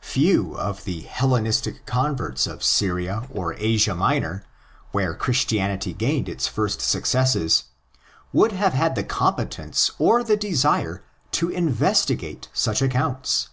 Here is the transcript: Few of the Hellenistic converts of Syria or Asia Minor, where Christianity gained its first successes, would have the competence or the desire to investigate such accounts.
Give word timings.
Few 0.00 0.56
of 0.56 0.84
the 0.84 1.00
Hellenistic 1.00 1.84
converts 1.86 2.46
of 2.46 2.62
Syria 2.62 3.26
or 3.32 3.54
Asia 3.58 3.96
Minor, 3.96 4.44
where 4.92 5.12
Christianity 5.12 5.92
gained 5.92 6.28
its 6.28 6.46
first 6.46 6.80
successes, 6.80 7.64
would 8.32 8.52
have 8.52 8.94
the 8.94 9.02
competence 9.02 9.90
or 9.98 10.22
the 10.22 10.36
desire 10.36 11.02
to 11.32 11.48
investigate 11.50 12.48
such 12.52 12.80
accounts. 12.80 13.48